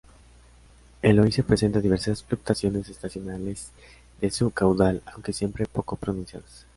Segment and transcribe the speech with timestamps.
[1.03, 3.69] El Oise presenta diversas fluctuaciones estacionales
[4.19, 6.65] de su caudal, aunque siempre poco pronunciadas.